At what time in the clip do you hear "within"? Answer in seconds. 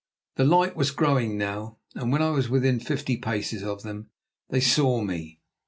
2.49-2.79